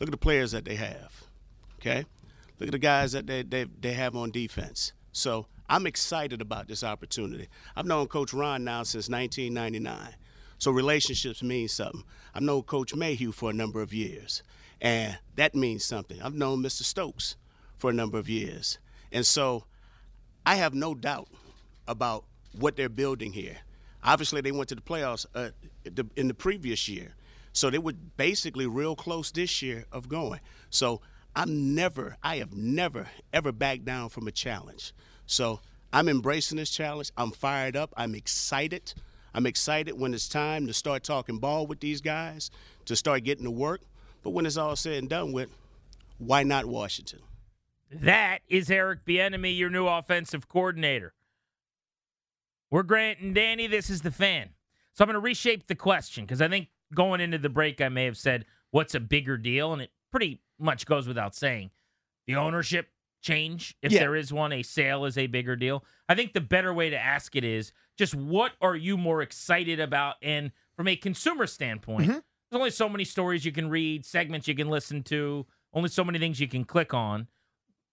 [0.00, 1.24] Look at the players that they have.
[1.78, 2.04] Okay?
[2.58, 4.92] Look at the guys that they, they, they have on defense.
[5.12, 7.48] So I'm excited about this opportunity.
[7.76, 10.14] I've known Coach Ron now since 1999.
[10.58, 12.04] So relationships mean something.
[12.34, 14.42] I've known Coach Mayhew for a number of years,
[14.80, 16.20] and that means something.
[16.20, 16.82] I've known Mr.
[16.82, 17.36] Stokes
[17.78, 18.78] for a number of years.
[19.10, 19.64] And so
[20.44, 21.28] I have no doubt
[21.88, 22.24] about
[22.58, 23.56] what they're building here.
[24.04, 25.50] Obviously, they went to the playoffs uh,
[26.16, 27.14] in the previous year.
[27.52, 30.40] So they were basically real close this year of going.
[30.70, 31.00] So
[31.34, 34.92] I'm never, I have never, ever backed down from a challenge.
[35.26, 35.60] So
[35.92, 37.10] I'm embracing this challenge.
[37.16, 37.92] I'm fired up.
[37.96, 38.94] I'm excited.
[39.34, 42.50] I'm excited when it's time to start talking ball with these guys,
[42.86, 43.80] to start getting to work.
[44.22, 45.50] But when it's all said and done with,
[46.18, 47.20] why not Washington?
[47.90, 51.14] That is Eric Bieniemy, your new offensive coordinator.
[52.70, 53.66] We're Grant and Danny.
[53.66, 54.50] This is the fan.
[54.92, 57.88] So I'm going to reshape the question because I think going into the break, I
[57.88, 61.70] may have said, "What's a bigger deal?" and it pretty much goes without saying.
[62.26, 62.88] The ownership
[63.20, 64.00] change, if yeah.
[64.00, 65.84] there is one, a sale is a bigger deal.
[66.08, 69.80] I think the better way to ask it is just what are you more excited
[69.80, 70.16] about?
[70.22, 72.12] And from a consumer standpoint, mm-hmm.
[72.12, 76.04] there's only so many stories you can read, segments you can listen to, only so
[76.04, 77.28] many things you can click on.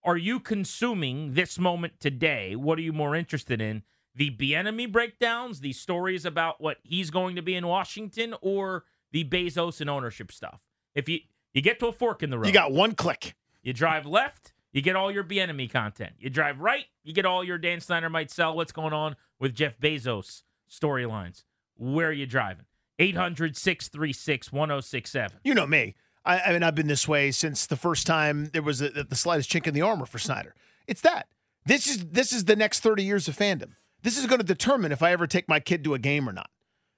[0.03, 2.55] Are you consuming this moment today?
[2.55, 3.83] What are you more interested in?
[4.17, 9.23] The Bieniemy breakdowns, the stories about what he's going to be in Washington, or the
[9.23, 10.59] Bezos and ownership stuff?
[10.95, 11.19] If you
[11.53, 13.35] you get to a fork in the road, you got one click.
[13.61, 16.13] You drive left, you get all your Bieniemy content.
[16.17, 18.55] You drive right, you get all your Dan Snyder might sell.
[18.55, 21.43] What's going on with Jeff Bezos storylines?
[21.75, 22.65] Where are you driving?
[22.99, 25.39] 800 636 1067.
[25.43, 25.95] You know me.
[26.25, 29.15] I, I, mean, I've been this way since the first time there was a, the
[29.15, 30.55] slightest chink in the armor for Snyder.
[30.87, 31.27] It's that.
[31.65, 33.71] This is this is the next 30 years of fandom.
[34.07, 36.31] This is going to determine if I ever take my kid to a game or
[36.31, 36.49] not.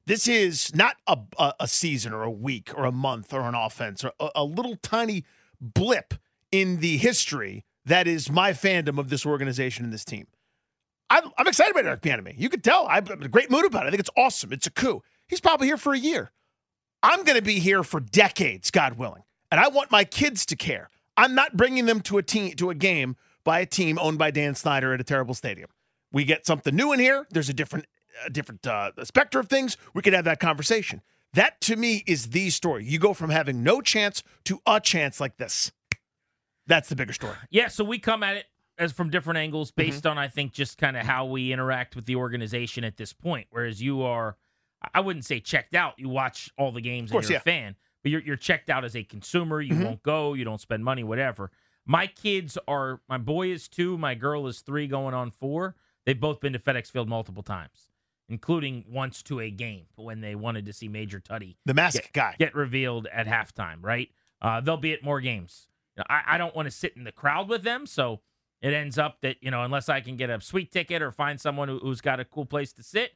[0.06, 3.56] This is not a, a, a season or a week or a month or an
[3.56, 5.26] offense or a, a little tiny
[5.60, 6.14] blip
[6.52, 10.28] in the history that is my fandom of this organization and this team.
[11.10, 12.36] I'm, I'm excited about Eric Bieniemy.
[12.38, 13.88] You can tell I'm in a great mood about it.
[13.88, 14.54] I think it's awesome.
[14.54, 15.02] It's a coup.
[15.28, 16.32] He's probably here for a year.
[17.02, 20.56] I'm going to be here for decades, God willing, and I want my kids to
[20.56, 20.92] care.
[21.18, 24.30] I'm not bringing them to a team to a game by a team owned by
[24.30, 25.70] Dan Snyder at a terrible stadium.
[26.12, 27.28] We get something new in here.
[27.30, 27.86] There's a different,
[28.26, 29.78] a different uh, specter of things.
[29.94, 31.02] We could have that conversation.
[31.34, 32.86] That to me is the story.
[32.86, 35.72] You go from having no chance to a chance like this.
[36.66, 37.36] That's the bigger story.
[37.50, 38.46] Yeah, so we come at it
[38.78, 39.82] as from different angles mm-hmm.
[39.82, 40.12] based mm-hmm.
[40.12, 43.48] on I think just kind of how we interact with the organization at this point.
[43.52, 44.38] Whereas you are,
[44.94, 45.96] I wouldn't say checked out.
[45.98, 47.40] You watch all the games course, and you're yeah.
[47.40, 49.62] a fan, but you're you're checked out as a consumer.
[49.62, 49.84] You mm-hmm.
[49.84, 50.34] won't go.
[50.34, 51.04] You don't spend money.
[51.04, 51.52] Whatever.
[51.86, 53.02] My kids are.
[53.08, 53.98] My boy is two.
[53.98, 55.76] My girl is three, going on four.
[56.10, 57.92] They've both been to FedEx Field multiple times,
[58.30, 62.14] including once to a game when they wanted to see Major Tuddy, the mask get,
[62.14, 63.76] guy, get revealed at halftime.
[63.84, 64.10] Right.
[64.42, 65.68] Uh, they'll be at more games.
[66.10, 68.22] I, I don't want to sit in the crowd with them, so
[68.60, 71.40] it ends up that you know unless I can get a sweet ticket or find
[71.40, 73.12] someone who, has got a cool place to sit,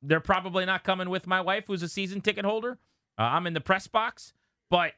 [0.00, 2.78] they're probably not coming with my wife, who's a season ticket holder.
[3.18, 4.32] Uh, I'm in the press box,
[4.70, 4.94] but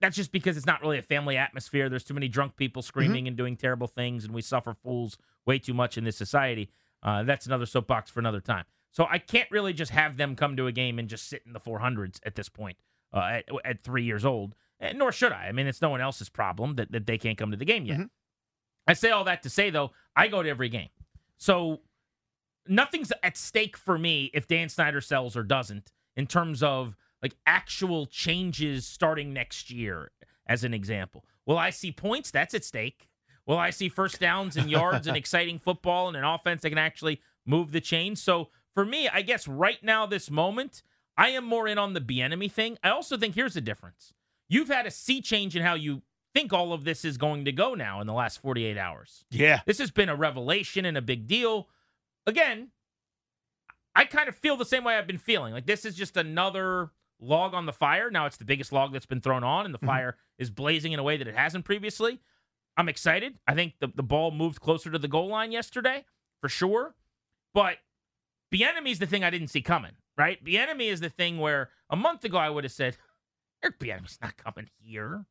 [0.00, 1.88] that's just because it's not really a family atmosphere.
[1.88, 2.86] There's too many drunk people mm-hmm.
[2.86, 3.28] screaming mm-hmm.
[3.28, 6.70] and doing terrible things, and we suffer fools way too much in this society.
[7.02, 8.64] Uh, that's another soapbox for another time.
[8.90, 11.52] So I can't really just have them come to a game and just sit in
[11.52, 12.78] the 400s at this point,
[13.12, 14.54] uh, at, at three years old.
[14.80, 15.46] And nor should I.
[15.46, 17.84] I mean, it's no one else's problem that, that they can't come to the game
[17.84, 17.98] yet.
[17.98, 18.06] Mm-hmm.
[18.86, 20.88] I say all that to say, though, I go to every game.
[21.36, 21.80] So
[22.66, 27.34] nothing's at stake for me if Dan Snyder sells or doesn't in terms of like
[27.44, 30.12] actual changes starting next year,
[30.46, 31.24] as an example.
[31.44, 32.30] Will I see points?
[32.30, 33.08] That's at stake.
[33.46, 36.78] Will I see first downs and yards and exciting football and an offense that can
[36.78, 38.14] actually move the chain?
[38.14, 40.84] So for me, I guess right now, this moment,
[41.16, 42.78] I am more in on the Bieniemy thing.
[42.84, 44.12] I also think here's the difference.
[44.48, 46.02] You've had a sea change in how you
[46.32, 49.24] think all of this is going to go now in the last 48 hours.
[49.32, 49.62] Yeah.
[49.66, 51.68] This has been a revelation and a big deal.
[52.24, 52.68] Again,
[53.96, 55.54] I kind of feel the same way I've been feeling.
[55.54, 56.90] Like this is just another
[57.20, 58.10] log on the fire.
[58.10, 59.86] Now it's the biggest log that's been thrown on, and the mm-hmm.
[59.86, 62.20] fire is blazing in a way that it hasn't previously.
[62.76, 63.38] I'm excited.
[63.46, 66.04] I think the, the ball moved closer to the goal line yesterday,
[66.40, 66.94] for sure.
[67.54, 67.78] But
[68.54, 70.42] Bieniemy is the thing I didn't see coming, right?
[70.44, 72.96] Bieniemy is the thing where a month ago I would have said,
[73.62, 75.24] Eric Bieniemy's not coming here.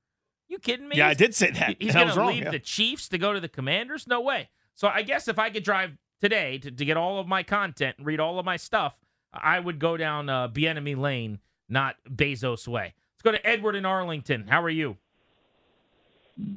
[0.48, 0.98] You kidding me?
[0.98, 1.78] Yeah, I did say that.
[1.80, 2.52] He's going to leave yeah.
[2.52, 4.08] the Chiefs to go to the Commanders?
[4.08, 4.50] No way.
[4.76, 7.96] So I guess if I could drive today to, to get all of my content
[7.98, 8.96] and read all of my stuff,
[9.34, 12.94] I would go down uh, Bieniemy Lane, not Bezos Way.
[13.15, 14.47] Let's go to Edward in Arlington.
[14.47, 14.97] How are you?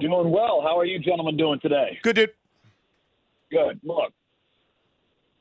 [0.01, 0.61] Doing well.
[0.63, 1.99] How are you gentlemen doing today?
[2.03, 2.31] Good dude.
[3.51, 3.81] Good.
[3.85, 4.13] Look,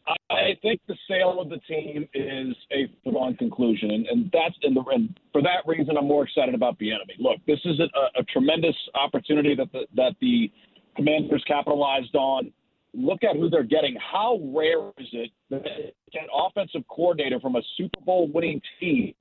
[0.05, 4.55] I- I think the sale of the team is a foregone conclusion, and, and that's
[4.61, 7.19] in the and for that reason, I'm more excited about Bieniemy.
[7.19, 10.51] Look, this is a, a tremendous opportunity that the, that the
[10.95, 12.51] Commanders capitalized on.
[12.93, 13.95] Look at who they're getting.
[13.97, 19.13] How rare is it that an offensive coordinator from a Super Bowl winning team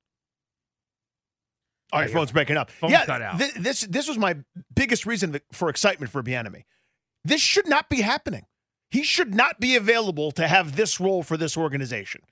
[1.93, 2.71] All right, phone's breaking up.
[2.71, 3.38] Phone yeah, cut out.
[3.38, 4.37] thi- this this was my
[4.75, 6.65] biggest reason for excitement for Bieniemy.
[7.25, 8.47] This should not be happening.
[8.91, 12.23] He should not be available to have this role for this organization.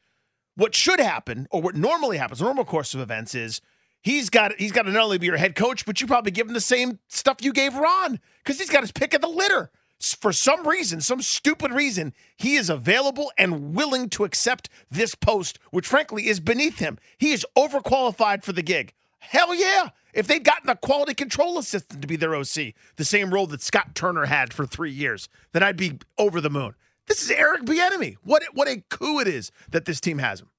[0.56, 3.60] What should happen, or what normally happens, the normal course of events is
[4.02, 6.46] he's got he's got to not only be your head coach, but you probably give
[6.46, 9.70] him the same stuff you gave Ron because he's got his pick of the litter.
[10.00, 15.58] For some reason, some stupid reason, he is available and willing to accept this post,
[15.70, 16.98] which frankly is beneath him.
[17.16, 18.92] He is overqualified for the gig.
[19.28, 19.90] Hell yeah.
[20.12, 23.62] If they'd gotten a quality control assistant to be their OC, the same role that
[23.62, 26.74] Scott Turner had for three years, then I'd be over the moon.
[27.06, 28.16] This is Eric Bieniemy.
[28.22, 30.50] What what a coup it is that this team has him.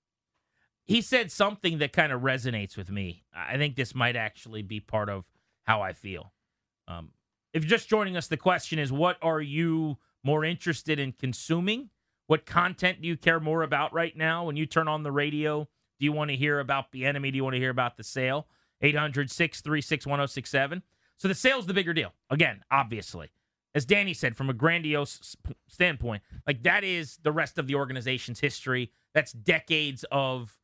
[0.84, 3.24] He said something that kind of resonates with me.
[3.36, 5.26] I think this might actually be part of
[5.64, 6.32] how I feel.
[6.88, 7.10] Um,
[7.54, 11.90] if you're just joining us, the question is what are you more interested in consuming?
[12.28, 14.46] What content do you care more about right now?
[14.46, 15.68] When you turn on the radio,
[16.00, 17.32] do you want to hear about Bieniemy?
[17.32, 18.48] Do you want to hear about the sale?
[18.82, 20.84] 800 636 1067.
[21.18, 22.14] So the sale's the bigger deal.
[22.30, 23.32] Again, obviously.
[23.74, 25.36] As Danny said, from a grandiose
[25.68, 28.92] standpoint, like that is the rest of the organization's history.
[29.14, 30.58] That's decades of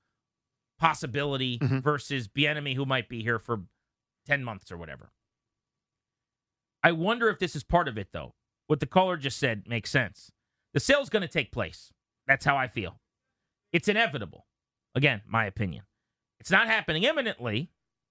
[0.78, 1.84] possibility Mhm.
[1.84, 3.63] versus Bieniemy, who might be here for
[4.25, 5.12] 10 months or whatever.
[6.84, 8.34] I wonder if this is part of it, though.
[8.68, 10.31] What the caller just said makes sense.
[10.74, 11.94] The sale's going to take place.
[12.27, 13.00] That's how I feel.
[13.72, 14.48] It's inevitable.
[14.95, 15.83] Again, my opinion.
[16.39, 17.69] It's not happening imminently.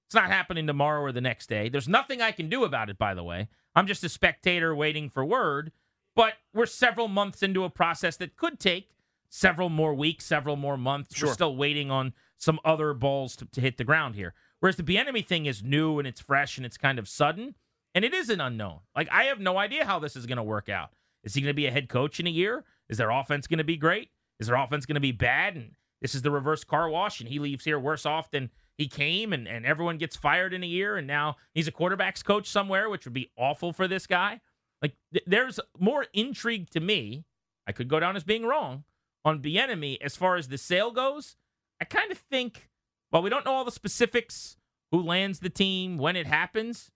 [0.09, 1.69] It's not happening tomorrow or the next day.
[1.69, 3.49] There's nothing I can do about it, by the way.
[3.75, 5.73] I'm just a spectator waiting for word.
[6.17, 8.91] But we're several months into a process that could take
[9.29, 11.17] several more weeks, several more months.
[11.17, 11.29] Sure.
[11.29, 14.35] We're still waiting on some other balls to, to hit the ground here.
[14.59, 17.55] Whereas the Bieniemy thing is new and it's fresh and it's kind of sudden.
[17.95, 18.81] And it is an unknown.
[18.95, 20.91] Like, I have no idea how this is going to work out.
[21.25, 22.65] Is he going to be a head coach in a year?
[22.89, 24.11] Is their offense going to be great?
[24.39, 25.57] Is their offense going to be bad?
[25.57, 28.89] And this is the reverse car wash, and he leaves here worse off than he
[28.89, 32.49] came, and, and everyone gets fired in a year, and now he's a quarterback's coach
[32.49, 34.41] somewhere, which would be awful for this guy.
[34.81, 37.25] Like, th- there's more intrigue to me.
[37.67, 38.85] I could go down as being wrong
[39.25, 41.37] on Bieniemy as far as the sale goes.
[41.81, 42.71] I kind of think,
[43.11, 44.57] while we don't know all the specifics,
[44.91, 46.91] who lands the team, when it happens,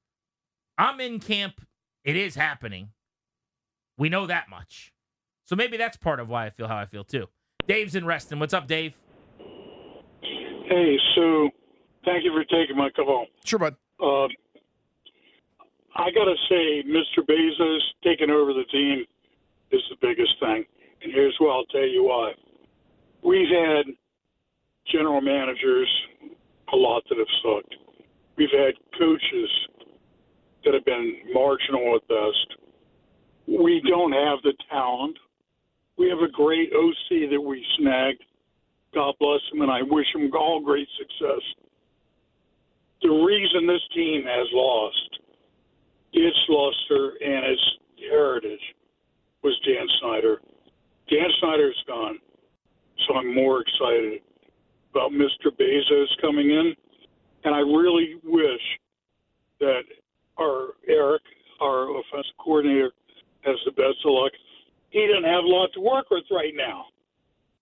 [0.76, 1.60] I'm in camp.
[2.04, 2.90] It is happening.
[3.96, 4.92] We know that much.
[5.44, 7.28] So maybe that's part of why I feel how I feel too.
[7.66, 8.38] Dave's in Reston.
[8.38, 8.94] What's up, Dave?
[10.20, 11.50] Hey, Sue.
[12.04, 13.26] Thank you for taking my call.
[13.44, 13.76] Sure, bud.
[14.00, 14.26] Uh,
[15.96, 17.24] I got to say, Mr.
[17.24, 19.04] Bezos taking over the team
[19.70, 20.64] is the biggest thing.
[21.02, 22.32] And here's why I'll tell you why.
[23.22, 23.86] We've had
[24.90, 25.88] general managers,
[26.72, 27.74] a lot that have sucked.
[28.36, 29.50] We've had coaches
[30.64, 32.58] that have been marginal at best.
[33.46, 35.16] We don't have the talent.
[35.96, 38.22] We have a great OC that we snagged.
[38.94, 41.40] God bless him, and I wish him all great success.
[43.02, 45.18] The reason this team has lost
[46.12, 47.62] its luster and its
[48.10, 48.60] heritage
[49.42, 50.40] was Dan Snyder.
[51.10, 52.18] Dan Snyder's gone,
[53.06, 54.20] so I'm more excited
[54.90, 55.50] about Mr.
[55.50, 56.74] Bezos coming in,
[57.44, 58.62] and I really wish
[59.60, 59.82] that
[60.38, 61.22] our Eric,
[61.60, 62.92] our offensive coordinator,
[63.42, 64.32] has the best of luck.
[64.94, 66.86] He doesn't have a lot to work with right now.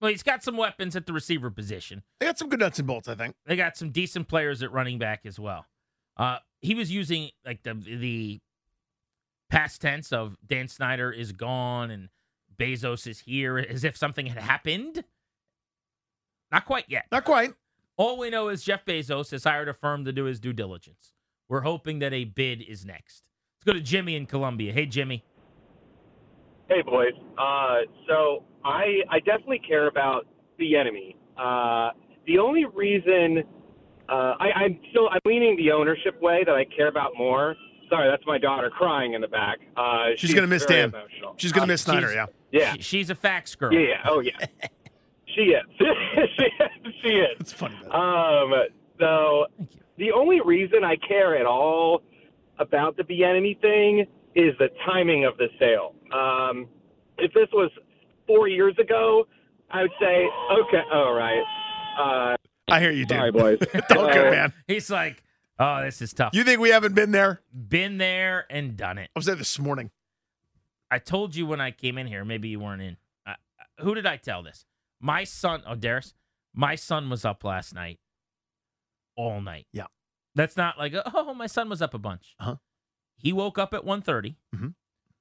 [0.03, 2.03] Well, he's got some weapons at the receiver position.
[2.21, 3.37] They got some good nuts and bolts, I think.
[3.47, 5.65] They got some decent players at running back as well.
[6.19, 8.41] Uh, he was using like the the
[9.49, 12.11] past tense of Dan Snyder is gone and
[12.55, 15.03] Bezos is here as if something had happened.
[16.51, 17.07] Not quite yet.
[17.11, 17.55] Not quite.
[17.97, 21.13] All we know is Jeff Bezos has hired a firm to do his due diligence.
[21.49, 23.23] We're hoping that a bid is next.
[23.57, 24.73] Let's go to Jimmy in Columbia.
[24.75, 25.25] Hey, Jimmy.
[26.73, 27.13] Hey boys.
[27.39, 30.27] Uh, so I I definitely care about
[30.61, 31.17] Bieniemy.
[31.37, 31.91] Uh,
[32.27, 33.43] the only reason
[34.09, 37.57] uh, I, I'm still I'm leaning the ownership way that I care about more.
[37.91, 39.59] Sorry, that's my daughter crying in the back.
[39.77, 40.89] Uh, She's gonna miss very Dan.
[40.91, 41.35] Emotional.
[41.37, 42.61] She's going to Uh, miss Snyder, she's- yeah.
[42.61, 43.73] Yeah, She- she's a fax girl.
[43.73, 44.01] yeah, yeah.
[44.09, 44.33] Oh yeah,
[45.35, 45.63] she is.
[45.79, 46.45] she,
[47.03, 47.37] she is.
[47.41, 47.75] It's funny.
[47.83, 47.93] man.
[47.93, 48.53] Um,
[48.99, 49.81] so Thank you.
[49.99, 52.03] the only reason I care at all
[52.59, 55.95] about the enemy thing is the timing of the sale.
[56.13, 56.69] Um,
[57.19, 57.71] if this was
[58.27, 59.27] four years ago,
[59.71, 61.43] I would say, okay, all right.
[61.99, 62.37] Uh,
[62.69, 63.17] I hear you, dude.
[63.19, 63.59] sorry, boys.
[63.97, 64.53] All good, Uh, man.
[64.67, 65.23] He's like,
[65.59, 66.31] oh, this is tough.
[66.35, 67.43] You think we haven't been there?
[67.69, 69.11] Been there and done it.
[69.15, 69.91] I was there this morning.
[70.91, 72.25] I told you when I came in here.
[72.25, 72.97] Maybe you weren't in.
[73.27, 73.35] Uh,
[73.81, 74.65] who did I tell this?
[75.01, 75.63] My son.
[75.67, 76.15] Oh, Darius.
[76.55, 77.99] My son was up last night,
[79.17, 79.67] all night.
[79.73, 79.87] Yeah.
[80.35, 82.35] That's not like oh, my son was up a bunch.
[82.41, 82.57] Uh-huh.
[83.23, 84.37] He woke up at 1.30.
[84.55, 84.75] Mhm.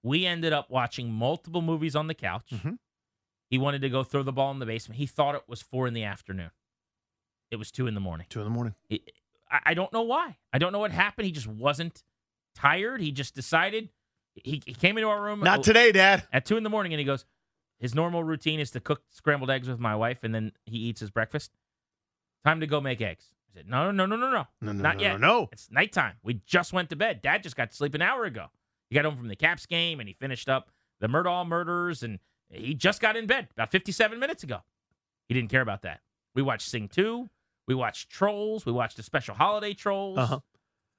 [0.03, 2.49] We ended up watching multiple movies on the couch.
[2.51, 2.79] Mhm.
[3.49, 4.97] He wanted to go throw the ball in the basement.
[4.97, 6.51] He thought it was four in the afternoon.
[7.51, 8.25] It was two in the morning.
[8.29, 8.75] Two in the morning.
[8.89, 9.11] It-
[9.49, 10.37] I, I don't know why.
[10.53, 11.25] I don't know what happened.
[11.25, 12.03] He just wasn't
[12.55, 13.01] tired.
[13.01, 13.89] He just decided.
[14.35, 15.41] He, he came into our room.
[15.41, 16.25] Not today, Dad.
[16.31, 17.25] at two in the morning, and he goes,
[17.79, 21.01] his normal routine is to cook scrambled eggs with my wife, and then he eats
[21.01, 21.51] his breakfast.
[22.45, 23.25] Time to go make eggs.
[23.53, 25.19] I said, no, no, no, no, no, No, no, not no, yet.
[25.19, 25.49] no, no.
[25.51, 26.15] It's nighttime.
[26.23, 27.21] We just went to bed.
[27.21, 28.47] Dad just got to sleep an hour ago.
[28.89, 32.19] He got home from the Caps game, and he finished up the Murdaugh murders, and
[32.49, 34.59] he just got in bed about 57 minutes ago.
[35.27, 36.01] He didn't care about that.
[36.35, 37.29] We watched Sing 2.
[37.67, 38.65] We watched Trolls.
[38.65, 40.17] We watched the special holiday Trolls.
[40.17, 40.39] Uh-huh.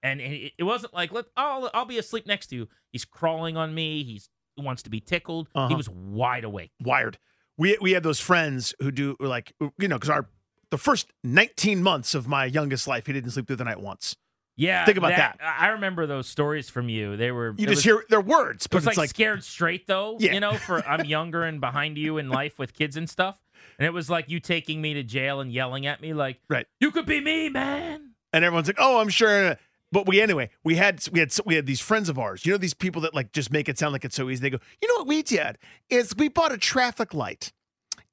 [0.02, 2.68] And it, it wasn't like, let I'll, I'll be asleep next to you.
[2.92, 4.02] He's crawling on me.
[4.04, 5.48] He's, he wants to be tickled.
[5.54, 5.76] He Uh-huh.
[5.76, 6.72] was wide awake.
[6.82, 7.18] Wired.
[7.58, 10.26] We we had those friends who do like you know because our
[10.72, 14.16] the first 19 months of my youngest life he didn't sleep through the night once.
[14.56, 15.38] Yeah, Think about that.
[15.40, 17.16] I I remember those stories from you.
[17.16, 19.44] They were You just was, hear their words, It but was it's like, like scared
[19.44, 20.16] straight though.
[20.18, 20.32] Yeah.
[20.34, 23.42] You know, for I'm younger and behind you in life with kids and stuff.
[23.78, 26.66] And it was like you taking me to jail and yelling at me like, Right.
[26.80, 29.56] you could be me, man." and everyone's like, "Oh, I'm sure."
[29.90, 32.44] But we anyway, we had we had we had these friends of ours.
[32.46, 34.40] You know these people that like just make it sound like it's so easy.
[34.42, 35.58] They go, "You know what we did
[35.90, 37.52] is we bought a traffic light."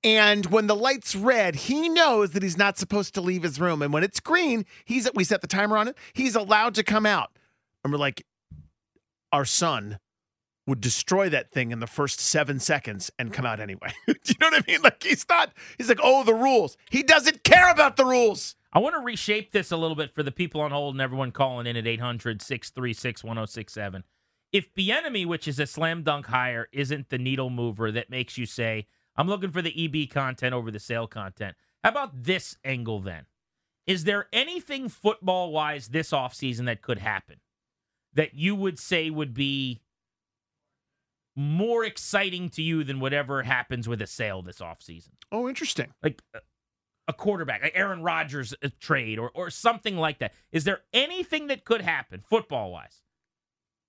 [0.03, 3.82] And when the light's red, he knows that he's not supposed to leave his room.
[3.82, 5.98] And when it's green, he's we set the timer on it.
[6.13, 7.32] He's allowed to come out.
[7.84, 8.25] And we're like,
[9.32, 10.00] our son
[10.70, 13.91] would destroy that thing in the first seven seconds and come out anyway.
[14.08, 14.82] Do you know what I mean?
[14.82, 15.51] Like he's not.
[15.77, 16.77] He's like, oh, the rules.
[16.89, 18.56] He doesn't care about the rules.
[18.72, 21.32] I want to reshape this a little bit for the people on hold and everyone
[21.32, 24.03] calling in at 800 636 1067.
[24.51, 28.46] If Bieniemy, which is a slam dunk hire, isn't the needle mover that makes you
[28.46, 28.88] say,
[29.20, 33.26] I'm looking for the EB content over the sale content, how about this angle then?
[33.86, 37.42] Is there anything football wise this offseason that could happen
[38.14, 39.82] that you would say would be
[41.36, 45.10] more exciting to you than whatever happens with a sale this offseason?
[45.32, 45.94] Oh, interesting.
[46.02, 46.40] like a-
[47.10, 50.32] a quarterback, like Aaron Rodgers uh, trade or or something like that.
[50.52, 53.02] Is there anything that could happen football wise?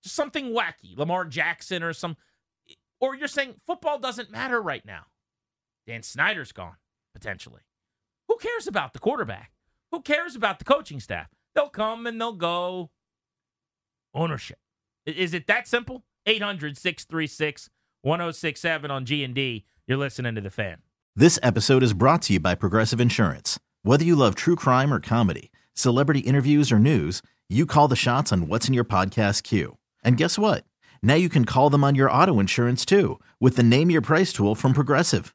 [0.03, 2.17] Just something wacky, Lamar Jackson or some,
[2.99, 5.05] or you're saying football doesn't matter right now.
[5.87, 6.77] Dan Snyder's gone
[7.15, 7.63] potentially.
[8.29, 9.53] Who cares about the quarterback?
[9.91, 11.29] Who cares about the coaching staff?
[11.55, 12.91] They'll come and they'll go.
[14.15, 14.59] Ownership.
[15.07, 16.05] Is it that simple?
[16.27, 17.71] 800 636
[18.03, 19.65] 1067 on G&D.
[19.87, 20.79] You're listening to the fan.
[21.17, 23.59] This episode is brought to you by Progressive Insurance.
[23.83, 28.33] Whether you love true crime or comedy, celebrity interviews or news, you call the shots
[28.33, 29.77] on what's in your podcast queue.
[30.05, 30.65] And guess what?
[31.03, 34.33] Now you can call them on your auto insurance too with the Name Your Price
[34.33, 35.35] tool from Progressive.